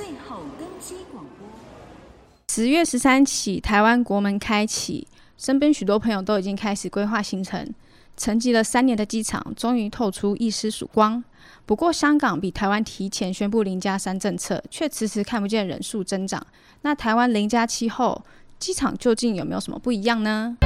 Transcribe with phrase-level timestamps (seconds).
[0.00, 1.46] 最后登机广播。
[2.48, 5.06] 十月十三起，台湾国门开启，
[5.36, 7.68] 身边许多朋友都已经开始规划行程。
[8.16, 11.22] 沉寂了三年的机场，终于透出一丝曙光。
[11.66, 16.46] 不过，香港比台湾提前宣布零加三政策，却迟迟看不见人数增长。
[16.80, 18.24] 那台湾零加七后，
[18.58, 20.56] 机场究竟有没有什么不一样呢？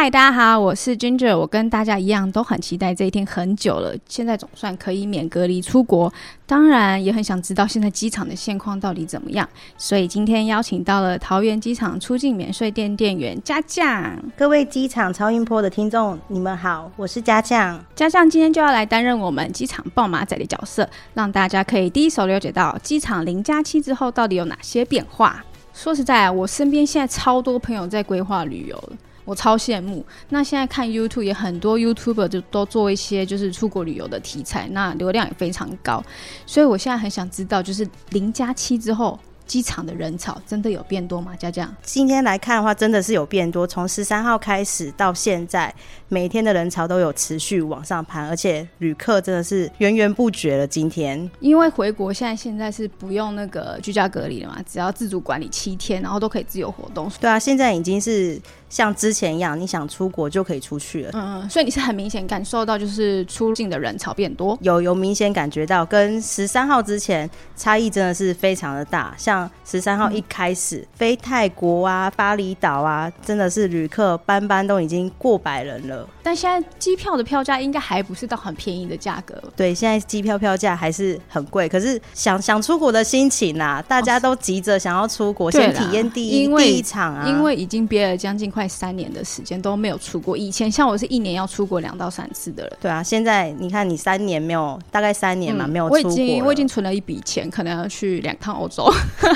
[0.00, 1.36] 嗨，大家好，我是 Ginger。
[1.36, 3.92] 我跟大家一样，都很期待这一天很久了。
[4.08, 6.12] 现在总算可以免隔离出国，
[6.46, 9.46] 当然也很想知道现在机场的现况到底怎么样。
[9.76, 14.16] 所以今天邀请到了桃园机场出境免税店店员佳酱。
[14.36, 17.84] 各位机场超音波的听众，你们好，我是佳酱。
[17.96, 25.44] 佳酱今天就要来担任我们机场爆马仔的角色，让大家可以第一手了解到机场零加七之后到底有哪些变化。
[25.74, 28.92] 说实在，我身边现在超多朋友在规划旅游了。
[29.28, 30.02] 我超羡慕。
[30.30, 36.02] 那现在看 YouTube 也很多 YouTuber 就都做一些就是出国旅游的题材，那流量也非常高。
[36.46, 39.20] 所以我现在很想知道，就是零加七之后。
[39.48, 41.34] 机场的人潮真的有变多吗？
[41.36, 43.66] 佳佳，今天来看的话，真的是有变多。
[43.66, 45.74] 从十三号开始到现在，
[46.08, 50.66] 每天的人潮都有持续往上攀，而且旅客真的是源源不绝了。
[50.66, 57.10] 今天因为回国现在现在是不用那个居家隔离了嘛，只要自主管理七天，然后都可以自由活动。
[57.18, 58.38] 对啊，现在已经是
[58.68, 61.10] 像之前一样，你想出国就可以出去了。
[61.14, 69.37] 嗯，所以你是很明显感受到就是出境的人潮变多，有有明显感觉到跟十三号之前差异真的是非常的大，像。
[69.64, 76.08] 十三号一开始、嗯、飞泰国啊、巴厘岛啊，真的是旅客班班都已经过百人了。
[76.22, 79.34] 但现在机票的票价应该还不是到很便宜的价格。
[79.56, 81.68] 对，现在机票票价还是很贵。
[81.68, 87.26] 可是想想出国的心情啊，大家都急着想要出国，哦、先体验第一第一场啊。
[87.26, 90.36] 因为已经憋了将近快三年的时间都没有出国。
[90.36, 92.72] 以前像我是一年要出国两到三次的人。
[92.80, 96.02] 对啊，现在你看你三年没有，大概三年嘛、嗯、没有出国。
[96.02, 98.86] 我已经我已经存了一笔钱，可能要去两趟欧洲。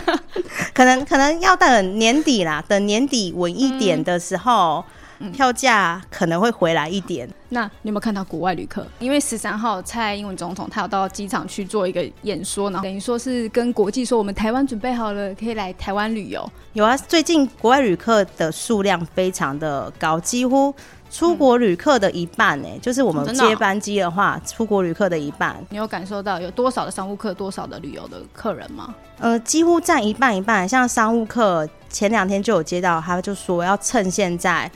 [0.75, 4.85] 可能可能要等年底啦，等年底稳一点的时候，
[5.19, 7.29] 嗯、票价可能会回来一点。
[7.51, 8.87] 那你有没有看到国外旅客？
[8.99, 16.51] 因为十三号蔡英文总统他有到机场去做一个演说，然后等于说是跟国际说我们台湾准备好了，可以来台湾旅游。
[16.73, 20.75] 有啊，最近国外旅客的数量非常的高，几乎。
[21.13, 25.63] 出国旅客的一半呢、欸，就是我们接班机的话，出国旅客的一半。
[25.69, 28.95] 你有感受到有多少的商务客，多少的旅游的客人吗？
[29.19, 30.67] 呃，几乎占一半一半。
[30.67, 34.69] 像商务客，前两天就有接到，他就说要趁现在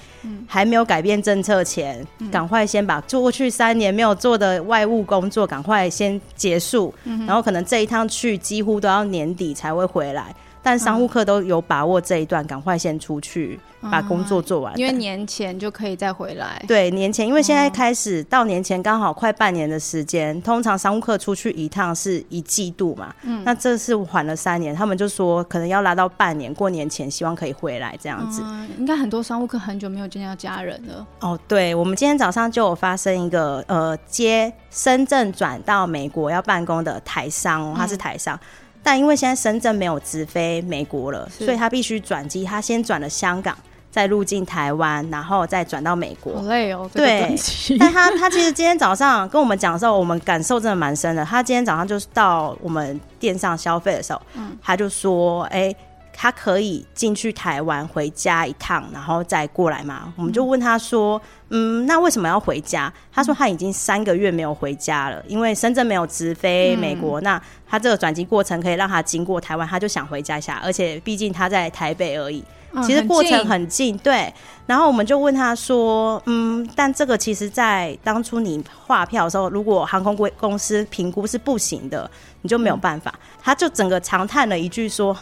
[0.46, 10.34] 还没有改变政策前，赶、嗯、快先把做过去三年没有做的外务工作赶快先结束，嗯、然后可能这一趟去几乎都要年底才会回来。
[10.66, 16.60] 但商务客都有把握这一段，赶快先出去把工作做完，因为年前就可以再回来。
[16.66, 28.42] 对，年前，因为现在开始到年前刚好快半年的时间，通常商务客出去一趟是一季度嘛，嗯，那这是缓了三年，他们就说可能要拉到半年，过年前希望可以回来这样子。
[28.44, 31.06] 嗯，应该很多商务客很久没有见到家人了。
[31.20, 38.36] 哦，对，我们今天早上就有发生一个呃接深圳转到美国要办公的台商，他是台商。
[38.86, 42.44] 嗯但因为现在深圳没有直飞美国了，所以他必须转机。
[42.44, 43.58] 他先转了香港，
[43.90, 46.36] 再入境台湾，然后再转到美国。
[46.36, 47.34] 好累哦，对。
[47.80, 51.24] 但他他其实今天早上跟我们讲的时候，我们感受真的蛮深的。
[51.24, 55.76] 他今天早上就是到我们店上消费的时候，嗯，他就说：“哎、欸。”
[56.18, 60.10] 他可以进去台湾回家一趟，然后再过来吗？
[60.16, 67.20] 我们就问他说：“嗯，那为什么要回家？”他说：“他已经三个月没有回家了，因为深圳没有直飞美国。
[67.20, 70.58] 嗯、那他这个转机过程可以让他经过台湾，他就想回家一下。
[70.64, 72.42] 而且毕竟他在台北而已，
[72.82, 73.94] 其实过程很近。
[73.94, 74.34] 嗯、对。
[74.64, 82.10] 然后我们就问他说：“嗯，但这个其实，在当初你划票的时候，如果航空公司评估是不行的，
[82.40, 83.12] 你就没有办法。
[83.14, 85.14] 嗯”他就整个长叹了一句说。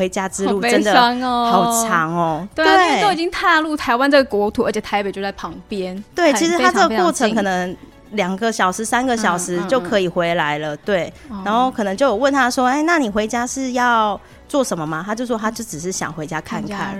[0.00, 6.02] 回家之路真的好长哦，对啊，因为都已经踏入台湾这个国土，而且台北就在旁边。
[6.14, 7.76] 对，其实他这个过程可能
[8.12, 10.74] 两个小时、三个小时就可以回来了。
[10.78, 11.12] 对，
[11.44, 14.18] 然后可能就有问他说：“哎，那你回家是要？”
[14.50, 15.00] 做什么吗？
[15.06, 16.98] 他就说，他就只是想回家看看。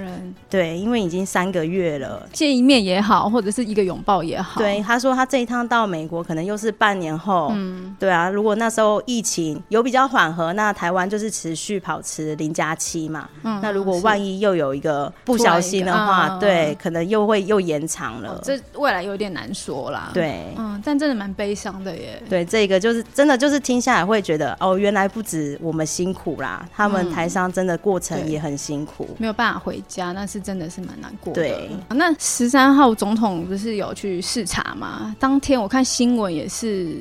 [0.48, 4.60] 对，因为已经三个月了，见一面也好，或者是一个拥抱也好。
[4.60, 7.50] 对，他说他这一趟到美国可能又是半年后。
[7.52, 13.28] 嗯，对啊，如果那时候疫情有比较缓和，那台湾就是持续保持零加七嘛。
[13.42, 18.34] 嗯，那如果万一又有一个不小心的话，对，可能又会又延长了。
[18.34, 20.12] 哦，这未来有点难说啦。
[20.14, 22.22] 对，嗯，但真的蛮悲伤的耶。
[22.28, 27.39] 对，这个就是真的，就是听下来会觉得哦，原来不止我们辛苦啦，他们台上。
[27.40, 31.42] 商真的过程也很辛苦，没有办法回家，那是真的是蛮难过的。
[31.42, 35.16] 对，那十三号总统不是有去视察吗？
[35.18, 36.96] 当天我看新闻也是，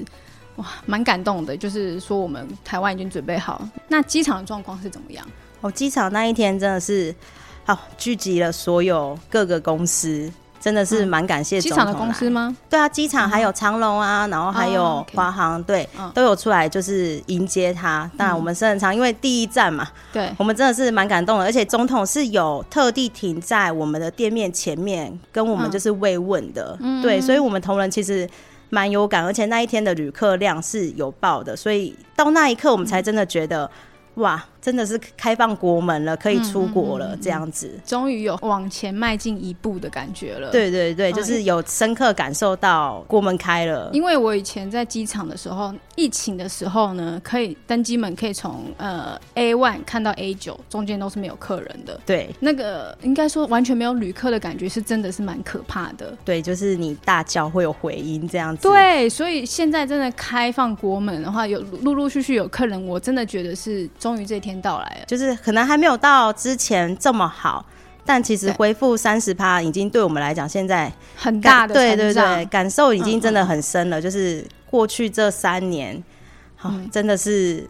[0.56, 1.57] 哇，蛮感动的。
[1.57, 5.27] 就是说我们台湾已经准备好，那机场的状况是怎么样？
[5.62, 7.13] 哦，机场那一天真的是，
[7.65, 10.31] 好聚集了所有各个公司。
[10.59, 12.56] 真的是蛮感谢机场的公司吗？
[12.69, 18.09] 对啊，机场还有长隆啊，然后还有华航，对，都有出来就是迎接他。
[18.17, 21.45] 当然我们是很长，因为第一站嘛，对，我们真的是蛮感动的。
[21.45, 26.77] 而且总统是有特地停在我们的店面前面，跟我们就是慰问的。
[27.01, 28.29] 对，所以我们同仁其实
[28.69, 33.69] 蛮有感，而且那一天的旅客量是有报的，所以到那一刻我们才真的觉得。
[34.15, 40.51] 哇，真的是开放国门了，可以出国了，这样子，终于有往前迈进一步的感觉了。
[40.51, 43.89] 对对对，就是有深刻感受到国门开了。
[43.94, 52.00] 因为我以前在机场的时候，疫情的时候呢，可以登机门可以从呃 A one 看到 A 九，中间都是没有客人的。
[52.06, 56.17] 对，那个应该说完全没有旅客的感觉，是真的是蛮可怕的。
[56.25, 58.63] 对，就是你大叫会有回音这样子。
[58.63, 63.89] 对，所以现在真的开放国门的话，有陆陆续续有客人，我真的觉得是。
[64.00, 67.65] 终于这一天到来了，就是可能还没有到之前这么好，
[68.05, 73.99] 但其实恢复三十趴已经对我们来讲现在很大的对对对感受已经真的很深了。
[73.99, 76.03] 嗯嗯就是过去这三年，
[76.55, 77.67] 好、嗯、真的是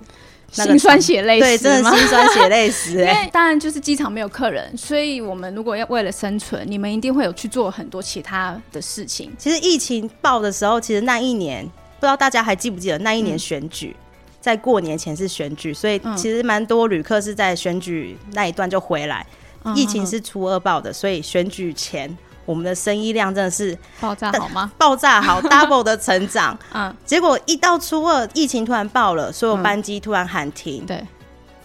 [0.51, 2.91] 心酸血泪，对，真的心酸血泪史。
[2.99, 9.31] 因为当然就是机场没有客人，所以我们如果要为了生存，你们一定会有去做很多其他的事情。
[9.37, 13.95] 其实疫情爆的时候，其实那一年不知道大家还记不记得那一年选举。
[13.95, 14.05] 嗯
[14.39, 19.25] 在过年前是选举，所以其实蛮多旅客是在选举那一段就回来。
[19.63, 24.71] 嗯、疫情是初二报的，所以选举前我们的生意量真的是爆炸好吗？
[24.77, 26.57] 爆炸好， double 的成长。
[26.73, 30.85] 嗯，结果一到初二，疫情突然爆了，所有班机突然喊停。
[30.85, 31.07] 对、嗯，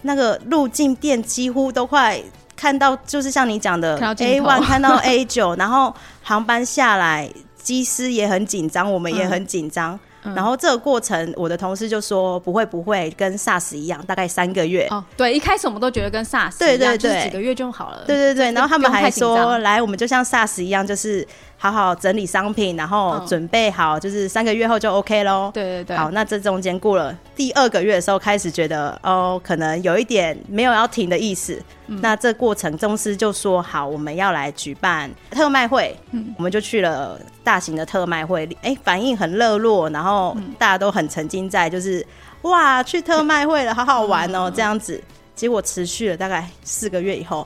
[0.01, 2.21] 那个入境店几乎都快
[2.57, 9.93] 看到，就是像你讲的 A one 看到 A 九，然后航班下来，机师也很紧张，我们也很紧张。
[9.93, 9.99] 嗯
[10.33, 14.87] 然后这个过程，我的同事就说不会不会跟 SARS 一样，大概三个月。
[14.89, 18.03] 哦，对，一开始我们都觉得跟 SARS 一样，对对对，就是几个月就好了。
[18.07, 21.27] 对对对，然后他们还说，来，我们就像 SARS 一样，就是。
[21.71, 25.51] 好好整理商品，然后准备好，就是三个月后就 OK 喽。
[25.53, 25.97] 对对对。
[25.97, 31.61] 好，那这中间过了第二个月的时候，开始觉得哦，可能有一点没有要停的意思。
[31.87, 35.95] 嗯、那这过程，公司就说好，我们要来举办特卖会。
[36.11, 42.05] 嗯，我们就去了大型的特卖会，哎、欸，反应很热络，然后大家都很沉浸在，就是
[42.43, 45.01] 哇，去特卖会了，好好玩哦，这样子。
[45.35, 47.45] 结果持续了大概四个月以后，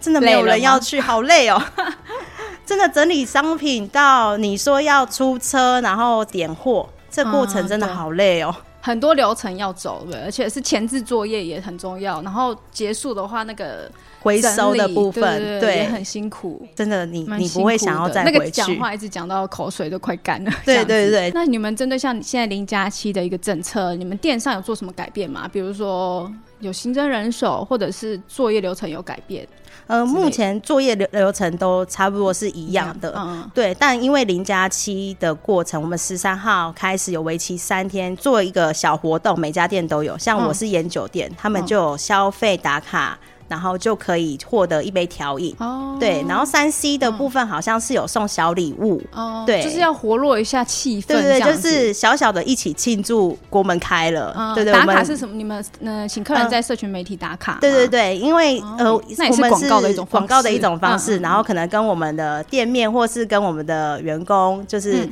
[0.00, 1.62] 真的没有人要去，好累哦。
[2.68, 12.20] 真的整理商品到你说要出车，然后点货，这过程真的好累哦，很多流程要走，对，而且是前置作业也很重要。
[12.20, 16.62] 然后结束的话，那个回收的部分，对，很辛苦。
[16.74, 18.38] 真的，你你不会想要再回去。
[18.38, 20.52] 那个讲话一直讲到口水都快干了。
[20.66, 21.30] 对对对。
[21.32, 25.48] 那你们针对像现在零加七的一个政策，你们店上有做什么改变吗？
[25.50, 26.30] 比如说
[26.60, 29.48] 有新增人手，或者是作业流程有改变？
[29.86, 33.74] 呃，目前作业流流程都差不多是一样的，嗯，对。
[33.74, 40.18] 但因为零加七的过程，我们十三号开始有为期三天做一个小活动，每家店都有。
[40.18, 43.18] 像我是烟酒店，他们就有消费打卡。
[43.48, 45.54] 然后就可以获得一杯调饮。
[45.58, 49.02] 哦，对，然后三 C 的部分好像是有送小礼物。
[49.12, 54.72] 哦，对，就是要活络一下气氛，对对，就是小小的一起庆祝国门开了，哦、对对。
[54.72, 55.34] 打卡是什么？
[55.34, 65.04] 你们呃，请客人在社群媒体打卡，对对对，因为、哦、呃，那也是广告的一种广告的一种方式，然后可能跟我们的店面或是跟我们的员工就是。
[65.04, 65.10] 嗯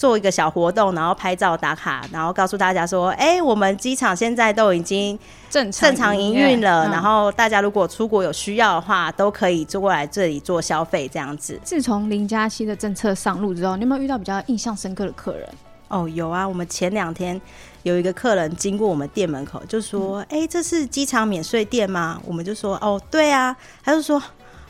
[0.00, 5.18] 做一个小活动，然后拍照打卡，然后告诉大家说：“哎、欸，我们机场现在都已经
[5.50, 6.86] 正常营运了。
[6.86, 15.46] 嗯、然后大家如果出国有需要的话，都可以坐过来这里做消费，这样子。”自从零加七的政策上路之后，你有没有遇到比较印象深刻的客人？
[15.88, 17.38] 哦，有啊，我们前两天
[17.82, 23.54] 有一个客人经过我们店门口，就说：“哎、嗯欸，这是机场免税店吗？”我们就说：“哦，对啊。”
[23.84, 24.22] 他就说：“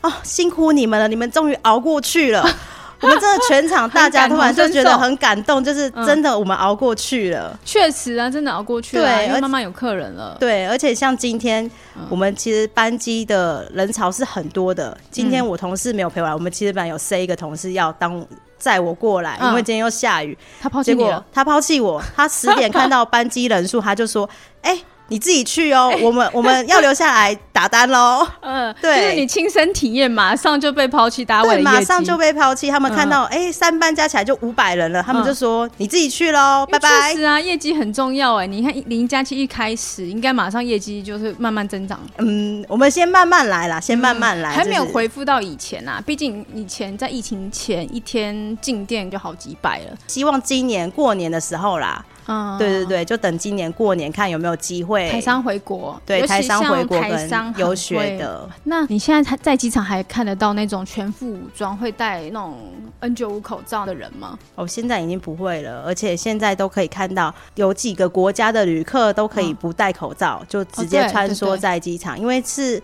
[0.03, 2.45] 哦，辛苦你们了，你们终于熬过去了。
[3.01, 7.59] ”我们真的全场大家突然就觉得很感动，就是真的我们熬过去了。
[7.65, 10.37] 确、嗯、实啊，真的熬过去了，对，因为慢慢有客人了。
[10.39, 11.69] 对，而且像今天
[12.09, 14.95] 我们其实班机的人潮是很多的。
[15.09, 18.23] 今天我同事没有陪我来，我们其实本来有 C 一个同事要当
[18.59, 21.25] 载我过来，因为今天又下雨，他抛弃你了。
[21.33, 24.29] 他抛弃我，他十点看到班机人数，他就说
[24.61, 28.25] ：“哎、欸。”你自己去哦，我们我们 要留下来打单喽。
[28.39, 32.71] 嗯，对，就是你亲身体验，马上就被抛弃，大家为了业绩，马上就被抛弃。
[32.71, 37.13] 他们看到，哎，三班加起来就五百人了，他们就说你自己去喽，拜拜。
[37.13, 38.47] 是啊，业绩很重要哎。
[38.47, 41.99] 你看零加七一开始，应该马上业绩就是慢慢增长。
[42.19, 46.01] 嗯，我们先慢慢来啦，先慢慢来，还没有恢复到以前啊。
[46.05, 49.97] 毕竟以前在疫情前一天进店就好几百了。
[50.07, 52.01] 希望今年过年的时候啦。
[52.27, 58.47] 嗯，对对对，就等今年过年看有没有机会台商回国，对，台商回国台商有学的。
[58.63, 62.57] 那你现在在机场还看得到那种全副武装会戴那种
[62.99, 64.37] N 九五口罩的人吗？
[64.55, 72.81] 哦，现在已经不会了，而且现在都可以看到有几个国家的旅客都可以不戴口罩，嗯、就直接穿梭在机场，哦、因为是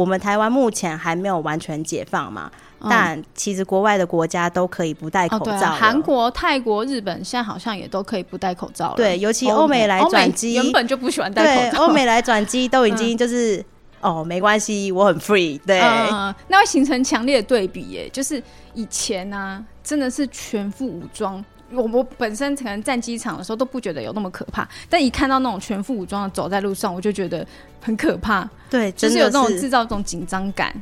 [0.00, 2.50] 我们台湾目前还没有完全解放嘛。
[2.88, 8.96] 但其实国外的国家都可以不戴口罩，韩、哦啊、国、泰国、日本现在好像也都可以不戴口罩了。
[8.96, 11.84] 对，尤其欧美来转机，原本就不喜欢戴口罩。
[11.84, 13.64] 欧美来转机都已经 就是、嗯、
[14.00, 15.60] 哦，没关系，我很 free。
[15.66, 18.08] 对，嗯、那会形成强烈的对比耶。
[18.10, 18.42] 就是
[18.72, 21.44] 以前呢、啊，真的是全副武装。
[21.72, 27.46] 我我本身可能站机场的时候都不觉得有那么可怕，但一看到那种全副武装的走在路上，我就觉得
[27.80, 28.48] 很可怕。
[28.68, 30.74] 对，就是有那种制造这种紧张感。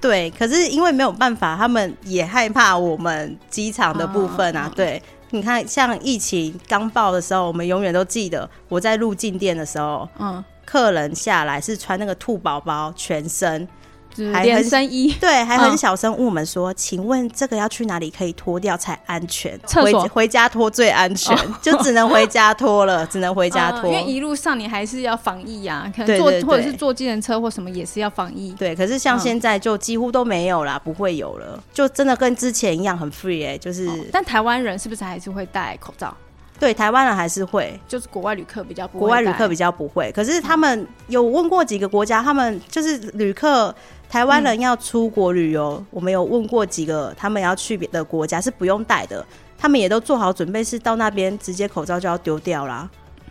[0.00, 4.68] 对，可是因为没有办法，他们也害怕我们机场的部分啊。
[4.70, 13.66] 哦、对，你看，像疫情刚爆的时候，我们永远都记得我在入境店的时候，嗯，客人下来是穿那个兔宝宝全身。
[14.16, 19.58] 连身衣，对，还很小声问我们说：“嗯、请问这个要去哪里可以脱掉才安全？
[19.66, 23.92] 厕所回回家脱最安全，哦、就只能回家脱了，只能回家脱、嗯。
[23.92, 28.52] 因为一路上你还是要防疫呀、啊，可能坐或者是坐计程车或什么也是要防疫。
[28.52, 33.92] 对，可是像现在就几乎都没有啦，不会有了，就真的跟之前一样很 free 哎、欸，就是、哦。
[34.10, 36.14] 但台湾人是不是还是会戴口罩？
[36.58, 40.10] 对，台湾人还是会，就是国外旅客比较不会，国外旅客比较不会。
[40.12, 43.74] 可是他们有问过几个国家，他们就是旅客。
[44.16, 49.22] 台湾人要出国旅游，嗯、我们有问过几个，他们要去别的国家是不用带的，
[49.58, 52.88] 他们也都做好准备，是到那边直接口罩就要丢掉啦。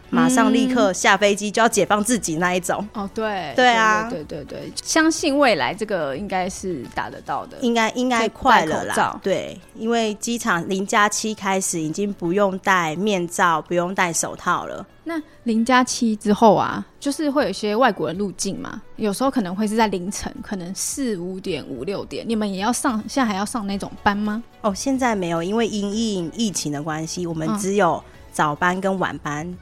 [0.10, 9.20] 马上立刻下飞机就要解放自己那一种哦，对对啊，对对对，相信未来这个应该是打得到的，应该应该快了啦。
[9.22, 14.86] 对，因为机场零加七开始已经不用戴面罩，不用戴手套了。
[15.04, 24.42] 那零加七之后啊，就是会有一些外国人入境嘛，有时候可能会是在凌晨，可能四五点、五六点，你们也要上，现在还要上那种班吗？
[24.62, 29.46] 哦，现在没有，因为因应疫情的关系，我们只有早班跟晚班。
[29.48, 29.58] 嗯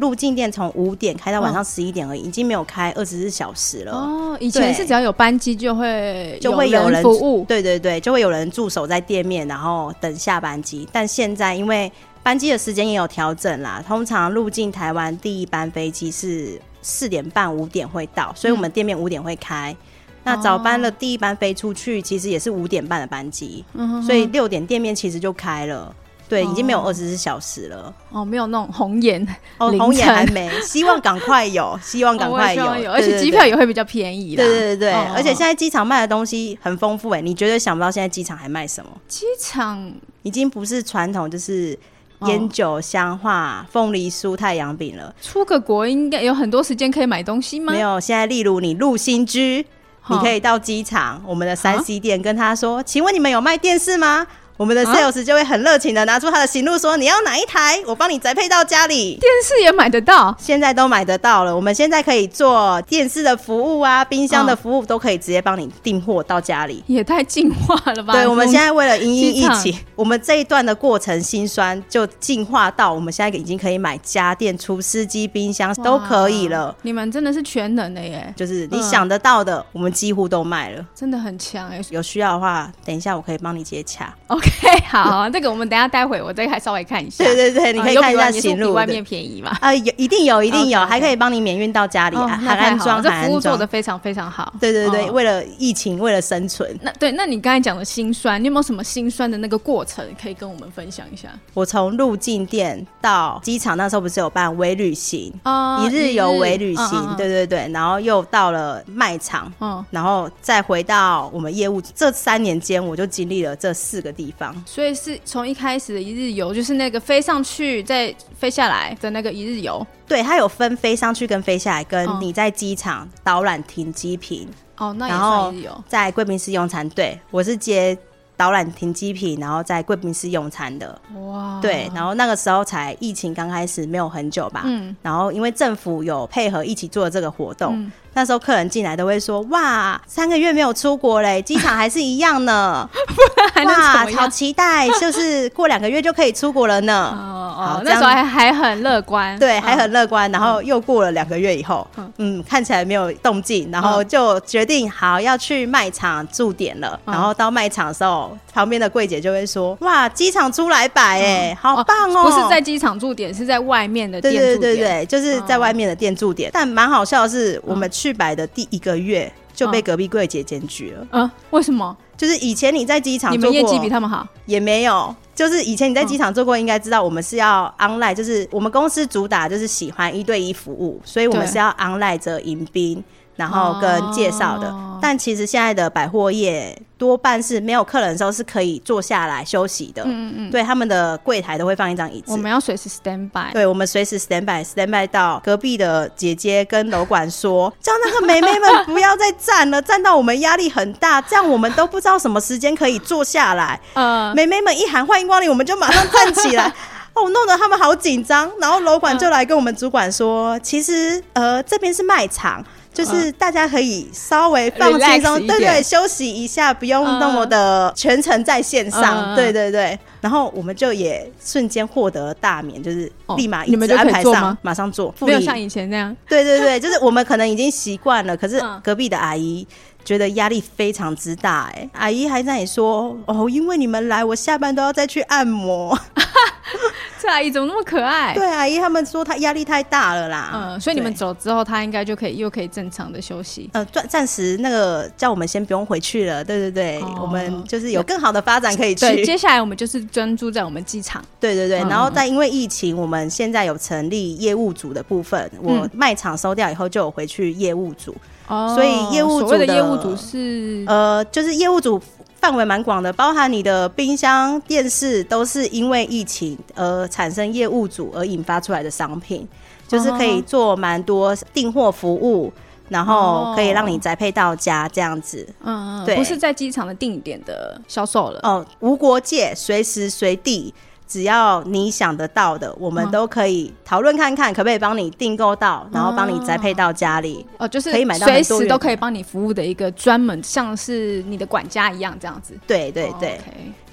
[0.00, 3.92] 入境店从五点开到晚上十一点而已，哦、已经没有开二十四小时了。
[3.92, 10.88] 哦，以前是只要有班机就会就会有人服务，对对对，就会有人驻守在店面，然后等下班机。
[10.92, 11.90] 但现在因为
[12.22, 19.72] 班机的时间也有调整啦，通常入境台湾第一班飞机是四点半五点会到，所以我们店面五点会开。
[19.72, 19.76] 嗯、
[20.24, 25.94] 那早班的第一班飞出去，其实也是五点半的班机，哦、所以六点店面其实就开了。
[26.28, 27.92] 对，已经没有二十四小时了。
[28.10, 34.36] 哦，没有那种红眼，哦，红眼还没，希望赶快有，希望赶快有，而且机票也会比较便宜。
[34.36, 38.90] 对对对，而且现在机场卖的东西很丰富，哎，你绝对想不到现在机场还卖什么？
[39.08, 39.90] 机场
[40.22, 41.78] 已经不是传统，就是
[42.26, 45.14] 烟酒、香化、凤梨酥、太阳饼了。
[45.22, 47.72] 出个国应该有很多时间可以买东西吗？
[47.72, 49.64] 没有，现在例如你入新居，
[50.08, 54.26] 你可以到机场我们的三 C 店跟他说：“请问你们有卖电视吗？”
[54.58, 57.80] 我们的 sales 就会很热情的拿出他的行路，说：“你要哪一台？
[57.86, 61.54] 我帮你宅配到家里。”电视也买得到，现在都买得到了。
[61.54, 66.82] 我们现在可以做电视的服务啊，冰箱的服务都可以直接帮你订货到家里。
[66.88, 68.12] 也太进化了吧！
[68.12, 76.76] 对，我们现在为了因应疫情，我们这一段的过程心酸，就进化到我们现在已经可以买家电、除湿机、冰箱都可以了。
[76.82, 78.34] 你们真的是全能的耶！
[78.36, 81.80] 就是你想得到的，我们几乎都卖了，真的很强哎。
[81.90, 84.12] 有需要的话，等一下我可以帮你接洽。
[84.26, 84.47] OK。
[84.86, 87.22] 好，这个我们等下待会我再还稍微看一下。
[87.24, 89.56] 对对对，你可以看一下行路，比外面便宜嘛？
[89.60, 94.52] 啊，有一定有，一定有，还可以帮你免运到家里啊，还安装，这服务做的非常非常好。
[94.58, 96.74] 对对对，为了疫情，为了生存。
[96.82, 101.28] 那对，那你刚才讲的心酸，你有没有什么心酸的那个过程可以跟我们分享一下？
[101.52, 114.37] 我从入境店到机场那时候不是有办微旅行啊，一日游微旅行，对对对，然后又到了卖场，嗯，然后再回到我们业务，这三年间我就经历了这四个地方。
[114.66, 119.86] 所以是从一开始的一日游，就是那个飞上去再飞下来的那个一日游。
[120.06, 124.48] 对，它有分飞上去跟飞下来，跟你在机场导览停机坪。
[124.76, 125.84] 哦，那也算一日游。
[125.88, 127.96] 在贵宾室用餐，对，我是接
[128.36, 130.98] 导览停机坪，然后在贵宾室用餐的。
[131.26, 134.62] 哇，对，然后那个时候才疫情刚开始，没有很久吧。
[134.64, 137.74] 嗯，然后因为政府有配合一起做这个活动。
[137.74, 142.88] 嗯那时候客人进来都会说：“哇，三个月没有出国嘞，机场还是一样呢。
[143.64, 147.14] 哇，好期待，就是过两个月就可以出国了呢。
[147.16, 150.30] ”哦哦，那时候还还很乐观，对，还很乐观。
[150.32, 151.86] 然后又过了两个月以后，
[152.18, 156.98] 嗯，看起来没有动静，然后就决定好要去卖场驻点了。
[157.04, 164.60] 然后到卖场的时候，旁边的柜姐就会说：“哇，机场出来摆哎，好棒哦！”不是在机场驻点，是在外面的店驻点。
[164.60, 166.50] 对对对对，就是在外面的店驻点。
[166.52, 171.06] 但蛮好笑的是，我们去摆的第一个月就被隔壁柜姐检举了。
[171.12, 171.96] 嗯，为什么？
[172.16, 174.26] 就是以前你在机场，你们业绩比他们好？
[174.46, 175.14] 也没有。
[175.34, 183.02] 就是以前你在机场做过，应该知道我们是要 online，就是我们公司主打就是喜欢一对一服务，所以我们是要 online 着迎宾。
[183.38, 190.02] 然后跟介绍的，哦、但其实现在的百货业多半是没有客人的时候是可以坐下来休息的。
[190.04, 192.32] 嗯嗯，对，他们的柜台都会放一张椅子。
[192.32, 193.52] 我们要随时 stand by。
[193.52, 203.80] 对，我们随时 stand by，stand by 到隔壁的姐姐跟楼管说， 叫那个妹妹们不要再站了，站到我们压力很大，这样我们都不知道什么时间可以坐下来。
[203.94, 206.66] 嗯，妹妹们一喊欢迎光临，我们就马上站起来。
[207.14, 208.50] 哦，弄得他们好紧张。
[208.60, 212.64] 然后楼管就来跟我们主管说，其实呃这边是卖场。
[213.04, 219.98] 就是大家可以稍微放轻松，对对，休息一下，不用那么的全程在线上，对对对。
[220.20, 226.16] 然后我们就也瞬间获得大免，就是立马一直安排上，马上做，没有像以前那样。
[226.28, 229.66] 对对对，就是我们可能已经习惯了，可是隔壁的阿姨
[230.08, 235.94] 觉得压力非常之大，哎，阿姨还在说，哦，因为你们来，我下班都要再去按摩。
[237.20, 238.32] 这阿姨怎么那么可爱？
[238.34, 240.50] 对，阿姨他们说她压力太大了啦。
[240.54, 243.68] 嗯，所以你们走之后，她应该就可以又可以正常的休息。
[243.74, 246.42] 呃，暂暂时那个叫我们先不用回去了。
[246.42, 249.00] 对对对，我们就是有更好的发展可以去。
[249.00, 251.22] 对，接下来我们就是专注在我们机场。
[251.38, 255.50] 对对对，然后再因为疫情，我们现在有成立业务组的部分。
[255.60, 258.16] 我卖场收掉以后，就有回去业务组。
[258.48, 262.00] 哦，所以业务组的业务组是呃，就是业务组。
[262.40, 269.46] 范围蛮广的，包含你的冰箱、电视，都是因为疫情而产生业务组而引发出来的商品，
[269.88, 272.52] 就是可以做蛮多订货服务，
[272.90, 275.44] 然后可以让你宅配到家这样子。
[275.64, 278.38] 嗯，对，不是在机场的定点的销售了。
[278.44, 280.72] 哦，无国界，随时随地。
[281.08, 287.46] 只要你想得到的，我们都可以讨论看看，可不可以帮你订购到，然后帮你栽配到家里。
[287.56, 292.52] 哦，就是可以买到随时都可以帮你服务的一个专门，像是你的管家一样这样子。
[292.66, 293.40] 对对对，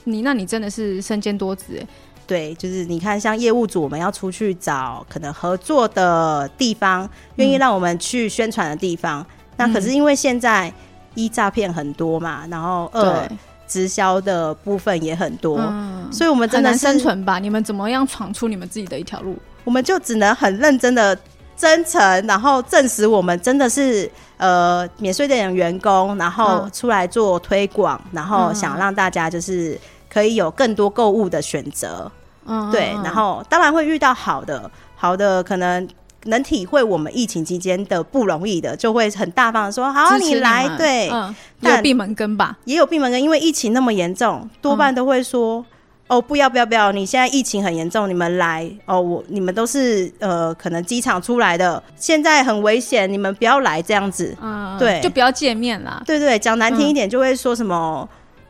[0.03, 1.87] 你那你真的是身兼多职哎。
[2.27, 9.25] 对，就是你看，像业务组，我们要出去找可能合作的地方，愿意让我们去宣传的地方。
[9.55, 10.73] 那可是因为现在
[11.13, 13.25] 一诈骗很多嘛，然后二。
[13.67, 17.39] 直销的部分也很多，嗯、所以我们真的生存吧？
[17.39, 19.37] 你们怎么样闯出你们自己的一条路？
[19.63, 21.17] 我们就只能很认真的
[21.57, 32.11] 真诚，然后证实我们真的是呃免税店的员工，然后出来做推广，嗯、然后想让大家就是可以有更多购物的选择。
[32.45, 35.87] 嗯，对，然后当然会遇到好的，好的可能。
[36.25, 42.57] 能体会我们疫情期间的不容易的，就会很大方的说：“好，你来。”对，嗯，有闭门羹吧？
[42.65, 45.63] 也有闭门羹，因为疫情那么严重，多半都会说
[46.07, 46.91] ：“哦，不要不要不要！
[46.91, 56.01] 你现在疫情很严重，你们来哦，我你们都是呃，可能机场出来的，现在很危险，你们不要来这样子。”嗯，对，就不要见面啦。
[56.05, 58.07] 对对，讲难听一点，就会说什么。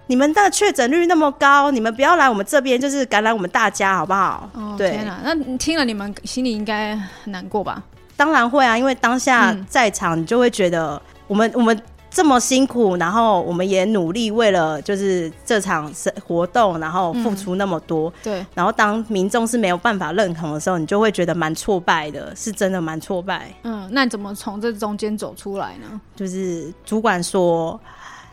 [0.08, 4.48] 你们的确诊率那么高，你们不要来我们这边，就是感染我们大家，好不好？
[4.54, 4.92] 哦，对。
[4.92, 7.82] 天哪，那你听了你们心里应该很难过吧？
[8.16, 15.92] 当然会啊，因为当下在场，你就会觉得我们、嗯、我们这么辛苦，然后我们也努力为了就是这场
[16.26, 18.46] 活动，然后付出那么多，嗯、对。
[18.54, 23.52] 然后当民众是没有办法认同的时候，你就会觉得蛮挫败的，是真的蛮挫败。
[23.64, 26.00] 嗯，那你怎么从这中间走出来呢？
[26.16, 27.80] 就是主管说。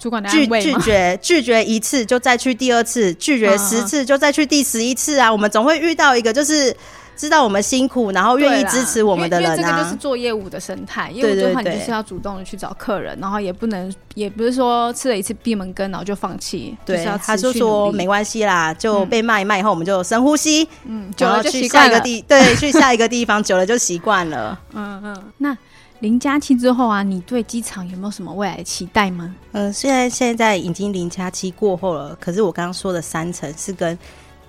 [0.03, 5.31] 主管拒拒绝拒绝一次就再去第二次，拒绝十次就再去第十一次啊！
[5.31, 6.77] 我们总会遇到一个就是
[7.17, 9.57] 知道我们辛苦，然后愿意支持我们的人啊。
[9.57, 16.77] 这个就是做业务的生态，业务的话你就是要主动的去找客人，然后也不能也不是说吃了一次闭门羹然后就放弃。
[16.85, 24.59] 对，他就说没关系啦，就被骂一骂以后我们就深呼吸，嗯，久了就去下一个地，对，去下一个地方，久了就习惯了。
[24.75, 25.57] 嗯嗯，那。
[26.03, 29.33] 零加七之后啊，你对机场有没有什么未来的期待吗？
[29.53, 33.97] 呃，虽然现在已经零加七过后了，可是我刚刚说的三层是跟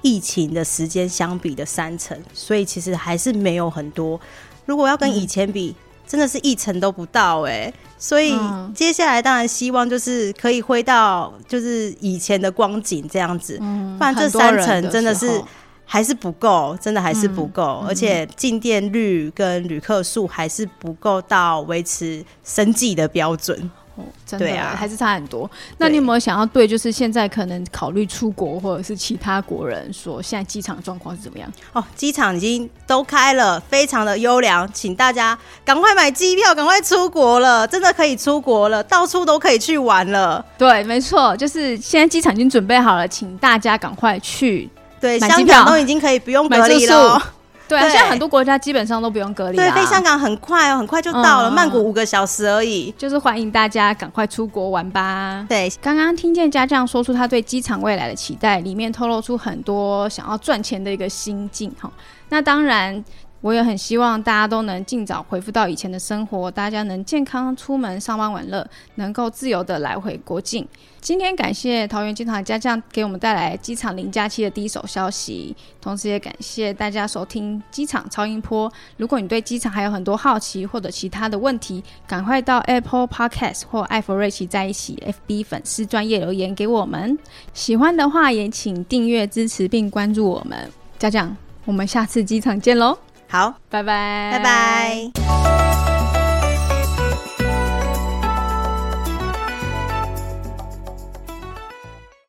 [0.01, 4.19] 疫情的时间相比的三层，所以其实还是没有很多。
[4.65, 5.75] 如果要跟以前比，
[6.07, 7.73] 真的是一层都不到哎、欸。
[7.99, 8.35] 所以
[8.73, 15.39] 接下来当然希望就是可以回到就是以前的光景这样子，嗯、不然这三层真的是
[15.93, 23.69] 还是不够，真的还是不够，嗯、而且进店率跟旅客数还是不够到维持生计的标准。
[23.95, 25.47] 哦，真的啊，还是差很多。
[25.77, 31.47] 那你有没有想要对，就是现在可能考虑出国或者是其他国人说，现在机场状况是怎么样？
[31.73, 40.43] 哦，机场已经都开了，非常的优良，请大家赶快买机票，赶快出国了，真的可以出国了，到处都可以去玩了。
[40.57, 44.67] 对，没错，就是现在机场已经准备好了，请大家赶快去。
[45.03, 47.21] 对，香港都已经可以不用隔离了。
[47.67, 49.57] 对啊，现在很多国家基本上都不用隔离。
[49.57, 52.93] 对，飞香港很快哦，很快就到了，曼谷五个小时而已。
[52.97, 55.45] 就是欢迎大家赶快出国玩吧。
[55.49, 61.91] 对，刚刚听见家将说出他对机场未来的期待，里面透露出很多想要赚钱的一个心境哈。
[62.29, 63.03] 那当然。
[63.43, 70.65] 我也很希望大家都能尽早恢复到以前的生活，大家能健康出门上班玩乐，能够自由的来回国境。
[71.01, 78.71] 今天感谢桃园机场的家将给我们带来机场零加七的第一手消息，同时也感谢大家收听机场超音波。
[78.95, 87.19] 如果你对机场还有很多好奇或者其他的问题，赶快到 Apple Podcast 或艾弗瑞奇在一起 FB 粉丝专业留言给我们。
[87.53, 90.71] 喜欢的话也请订阅支持并关注我们。
[90.97, 92.97] 家将，我们下次机场见喽！
[93.33, 94.29] 好拜拜。
[94.31, 95.92] 拜拜。